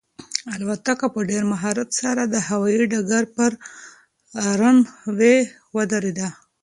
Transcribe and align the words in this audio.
الوتکه 0.53 1.07
په 1.15 1.19
ډېر 1.29 1.43
مهارت 1.53 1.89
سره 2.01 2.21
د 2.25 2.35
هوایي 2.47 2.83
ډګر 2.91 3.23
پر 3.35 3.51
رن 4.59 4.77
وې 5.17 5.35
ودرېده. 5.75 6.27